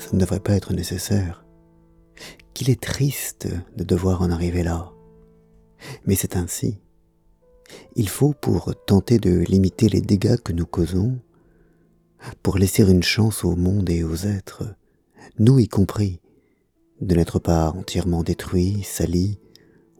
ça 0.00 0.10
ne 0.12 0.18
devrait 0.18 0.40
pas 0.40 0.54
être 0.54 0.72
nécessaire, 0.72 1.44
qu'il 2.54 2.70
est 2.70 2.80
triste 2.80 3.48
de 3.76 3.84
devoir 3.84 4.22
en 4.22 4.30
arriver 4.30 4.62
là. 4.62 4.92
Mais 6.06 6.14
c'est 6.14 6.36
ainsi. 6.36 6.78
Il 7.94 8.08
faut, 8.08 8.32
pour 8.32 8.74
tenter 8.86 9.18
de 9.18 9.40
limiter 9.40 9.88
les 9.88 10.00
dégâts 10.00 10.36
que 10.36 10.52
nous 10.52 10.66
causons, 10.66 11.18
pour 12.42 12.58
laisser 12.58 12.82
une 12.88 13.02
chance 13.02 13.44
au 13.44 13.56
monde 13.56 13.90
et 13.90 14.04
aux 14.04 14.16
êtres, 14.16 14.64
nous 15.38 15.58
y 15.58 15.68
compris, 15.68 16.20
de 17.00 17.14
n'être 17.14 17.38
pas 17.38 17.70
entièrement 17.70 18.22
détruits, 18.22 18.82
salis 18.82 19.38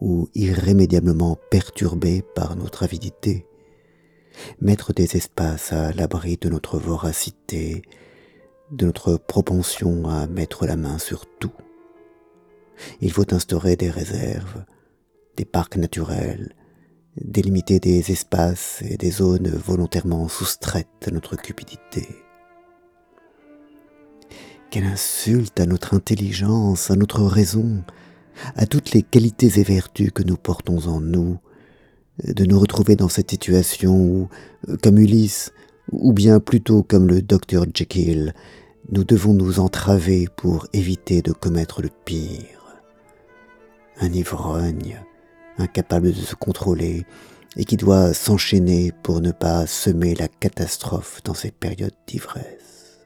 ou 0.00 0.28
irrémédiablement 0.34 1.38
perturbés 1.50 2.22
par 2.34 2.56
notre 2.56 2.82
avidité, 2.84 3.46
mettre 4.60 4.92
des 4.92 5.16
espaces 5.16 5.72
à 5.72 5.92
l'abri 5.92 6.36
de 6.36 6.48
notre 6.48 6.78
voracité, 6.78 7.82
de 8.70 8.86
notre 8.86 9.16
propension 9.16 10.08
à 10.08 10.26
mettre 10.26 10.66
la 10.66 10.76
main 10.76 10.98
sur 10.98 11.26
tout. 11.26 11.52
Il 13.00 13.12
faut 13.12 13.32
instaurer 13.32 13.76
des 13.76 13.90
réserves, 13.90 14.64
des 15.36 15.44
parcs 15.44 15.76
naturels, 15.76 16.54
délimiter 17.16 17.80
des 17.80 18.10
espaces 18.10 18.82
et 18.82 18.96
des 18.96 19.10
zones 19.10 19.48
volontairement 19.48 20.28
soustraites 20.28 20.88
à 21.06 21.10
notre 21.10 21.36
cupidité. 21.36 22.06
Quelle 24.70 24.84
insulte 24.84 25.58
à 25.60 25.66
notre 25.66 25.94
intelligence, 25.94 26.90
à 26.90 26.96
notre 26.96 27.22
raison, 27.22 27.84
à 28.56 28.66
toutes 28.66 28.92
les 28.92 29.02
qualités 29.02 29.58
et 29.58 29.62
vertus 29.62 30.10
que 30.12 30.22
nous 30.22 30.36
portons 30.36 30.88
en 30.88 31.00
nous, 31.00 31.38
de 32.24 32.44
nous 32.44 32.58
retrouver 32.58 32.96
dans 32.96 33.08
cette 33.08 33.30
situation 33.30 33.94
où, 33.94 34.28
comme 34.82 34.98
Ulysse, 34.98 35.52
ou 35.92 36.12
bien 36.12 36.40
plutôt 36.40 36.82
comme 36.82 37.06
le 37.06 37.22
docteur 37.22 37.64
Jekyll, 37.72 38.34
nous 38.90 39.04
devons 39.04 39.34
nous 39.34 39.60
entraver 39.60 40.28
pour 40.36 40.66
éviter 40.72 41.22
de 41.22 41.32
commettre 41.32 41.82
le 41.82 41.90
pire. 42.04 42.82
Un 43.98 44.12
ivrogne, 44.12 45.02
incapable 45.58 46.12
de 46.12 46.20
se 46.20 46.34
contrôler, 46.34 47.04
et 47.56 47.64
qui 47.64 47.76
doit 47.76 48.12
s'enchaîner 48.12 48.92
pour 49.02 49.20
ne 49.20 49.32
pas 49.32 49.66
semer 49.66 50.14
la 50.14 50.28
catastrophe 50.28 51.22
dans 51.24 51.34
ces 51.34 51.50
périodes 51.50 51.94
d'ivresse. 52.06 53.00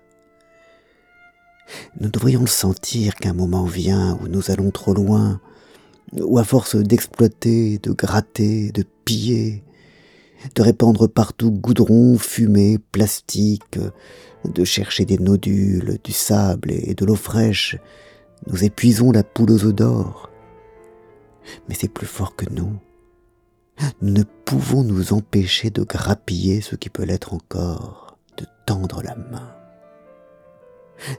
Nous 2.00 2.10
devrions 2.10 2.40
le 2.40 2.46
sentir 2.46 3.14
qu'un 3.14 3.32
moment 3.32 3.64
vient 3.64 4.18
où 4.20 4.28
nous 4.28 4.50
allons 4.50 4.72
trop 4.72 4.92
loin, 4.92 5.40
où 6.12 6.38
à 6.38 6.44
force 6.44 6.74
d'exploiter, 6.74 7.78
de 7.78 7.92
gratter, 7.92 8.72
de 8.72 8.84
piller, 9.04 9.62
de 10.54 10.62
répandre 10.62 11.08
partout 11.08 11.50
goudron, 11.50 12.18
fumée, 12.18 12.78
plastique, 12.78 13.78
de 14.44 14.64
chercher 14.64 15.04
des 15.04 15.18
nodules, 15.18 15.98
du 16.02 16.12
sable 16.12 16.70
et 16.70 16.94
de 16.94 17.04
l'eau 17.04 17.16
fraîche, 17.16 17.76
nous 18.46 18.64
épuisons 18.64 19.12
la 19.12 19.22
poule 19.22 19.50
aux 19.50 19.64
œufs 19.64 19.74
d'or. 19.74 20.30
Mais 21.68 21.74
c'est 21.74 21.88
plus 21.88 22.06
fort 22.06 22.36
que 22.36 22.46
nous. 22.50 22.72
Nous 24.02 24.12
ne 24.12 24.22
pouvons 24.44 24.82
nous 24.82 25.12
empêcher 25.12 25.70
de 25.70 25.82
grappiller 25.82 26.60
ce 26.60 26.76
qui 26.76 26.90
peut 26.90 27.04
l'être 27.04 27.32
encore, 27.34 28.18
de 28.36 28.46
tendre 28.66 29.02
la 29.02 29.16
main. 29.16 29.54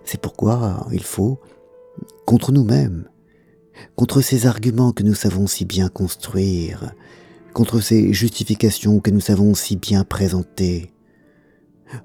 C'est 0.04 0.22
pourquoi 0.22 0.88
il 0.92 1.04
faut, 1.04 1.40
contre 2.26 2.52
nous-mêmes, 2.52 3.08
contre 3.96 4.22
ces 4.22 4.46
arguments 4.46 4.92
que 4.92 5.04
nous 5.04 5.16
savons 5.16 5.48
si 5.48 5.66
bien 5.66 5.90
construire, 5.90 6.94
contre 7.54 7.80
ces 7.82 8.14
justifications 8.14 9.00
que 9.00 9.12
nous 9.12 9.20
savons 9.20 9.54
si 9.54 9.76
bien 9.76 10.04
présenter, 10.04 10.94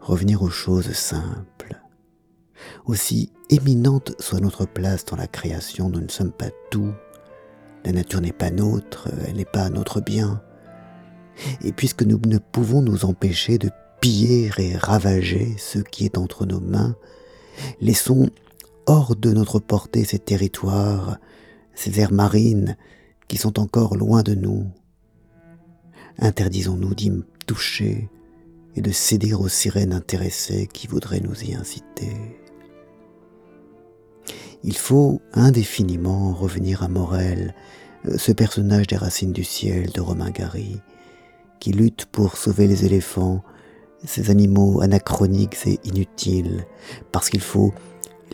revenir 0.00 0.42
aux 0.42 0.50
choses 0.50 0.92
simples. 0.92 1.80
Aussi 2.86 3.32
éminente 3.50 4.12
soit 4.18 4.40
notre 4.40 4.66
place 4.66 5.04
dans 5.04 5.16
la 5.16 5.26
création, 5.26 5.88
nous 5.88 6.00
ne 6.00 6.08
sommes 6.08 6.32
pas 6.32 6.50
tout. 6.70 6.92
La 7.84 7.92
nature 7.92 8.20
n'est 8.20 8.32
pas 8.32 8.50
nôtre, 8.50 9.08
elle 9.26 9.36
n'est 9.36 9.44
pas 9.44 9.68
notre 9.70 10.00
bien. 10.00 10.42
Et 11.62 11.72
puisque 11.72 12.02
nous 12.02 12.20
ne 12.26 12.38
pouvons 12.38 12.82
nous 12.82 13.04
empêcher 13.04 13.58
de 13.58 13.70
piller 14.00 14.50
et 14.58 14.76
ravager 14.76 15.54
ce 15.58 15.78
qui 15.78 16.04
est 16.04 16.18
entre 16.18 16.46
nos 16.46 16.60
mains, 16.60 16.96
laissons 17.80 18.30
hors 18.86 19.14
de 19.14 19.32
notre 19.32 19.60
portée 19.60 20.04
ces 20.04 20.18
territoires, 20.18 21.18
ces 21.74 22.00
aires 22.00 22.12
marines 22.12 22.76
qui 23.28 23.36
sont 23.36 23.60
encore 23.60 23.96
loin 23.96 24.22
de 24.22 24.34
nous. 24.34 24.66
Interdisons-nous 26.18 26.94
d'y 26.94 27.12
toucher 27.46 28.08
et 28.74 28.80
de 28.80 28.90
céder 28.90 29.34
aux 29.34 29.48
sirènes 29.48 29.92
intéressées 29.92 30.68
qui 30.72 30.86
voudraient 30.86 31.20
nous 31.20 31.44
y 31.44 31.54
inciter. 31.54 32.16
Il 34.62 34.76
faut 34.76 35.20
indéfiniment 35.32 36.32
revenir 36.32 36.82
à 36.82 36.88
Morel, 36.88 37.54
ce 38.16 38.32
personnage 38.32 38.86
des 38.86 38.96
racines 38.96 39.32
du 39.32 39.44
ciel 39.44 39.90
de 39.92 40.00
Romain 40.00 40.30
Gary, 40.30 40.80
qui 41.60 41.72
lutte 41.72 42.06
pour 42.06 42.36
sauver 42.36 42.66
les 42.66 42.84
éléphants, 42.84 43.42
ces 44.04 44.30
animaux 44.30 44.80
anachroniques 44.80 45.56
et 45.66 45.80
inutiles, 45.84 46.66
parce 47.12 47.30
qu'il 47.30 47.40
faut 47.40 47.72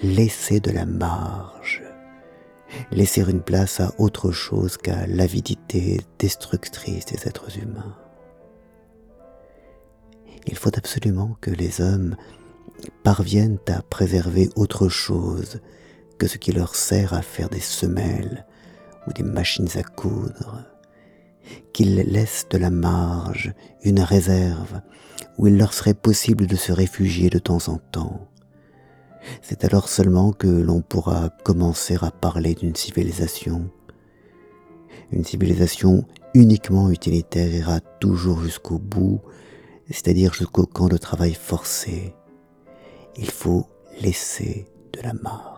laisser 0.02 0.60
de 0.60 0.70
la 0.70 0.86
marge, 0.86 1.82
laisser 2.90 3.22
une 3.28 3.42
place 3.42 3.80
à 3.80 3.92
autre 3.98 4.30
chose 4.30 4.76
qu'à 4.76 5.06
l'avidité 5.06 6.00
destructrice 6.18 7.06
des 7.06 7.28
êtres 7.28 7.58
humains. 7.58 7.96
Il 10.46 10.56
faut 10.56 10.76
absolument 10.76 11.36
que 11.40 11.50
les 11.50 11.80
hommes 11.80 12.16
parviennent 13.02 13.58
à 13.68 13.82
préserver 13.82 14.48
autre 14.56 14.88
chose 14.88 15.60
que 16.18 16.26
ce 16.26 16.38
qui 16.38 16.52
leur 16.52 16.74
sert 16.74 17.14
à 17.14 17.22
faire 17.22 17.48
des 17.48 17.60
semelles 17.60 18.46
ou 19.06 19.12
des 19.12 19.22
machines 19.22 19.68
à 19.76 19.82
coudre, 19.82 20.64
qu'ils 21.72 21.96
laissent 21.96 22.46
de 22.50 22.58
la 22.58 22.70
marge, 22.70 23.52
une 23.82 24.00
réserve, 24.00 24.80
où 25.38 25.46
il 25.46 25.56
leur 25.56 25.74
serait 25.74 25.94
possible 25.94 26.46
de 26.46 26.56
se 26.56 26.72
réfugier 26.72 27.30
de 27.30 27.38
temps 27.38 27.68
en 27.68 27.78
temps, 27.78 28.28
c'est 29.40 29.64
alors 29.64 29.88
seulement 29.88 30.32
que 30.32 30.46
l'on 30.46 30.80
pourra 30.80 31.30
commencer 31.44 31.96
à 32.00 32.10
parler 32.10 32.54
d'une 32.54 32.74
civilisation. 32.74 33.70
Une 35.10 35.24
civilisation 35.24 36.06
uniquement 36.34 36.90
utilitaire 36.90 37.52
ira 37.52 37.80
toujours 37.80 38.40
jusqu'au 38.40 38.78
bout, 38.78 39.20
c'est-à-dire 39.90 40.32
jusqu'au 40.32 40.66
camp 40.66 40.88
de 40.88 40.96
travail 40.96 41.34
forcé. 41.34 42.14
Il 43.16 43.30
faut 43.30 43.66
laisser 44.00 44.66
de 44.92 45.00
la 45.02 45.12
marge. 45.12 45.51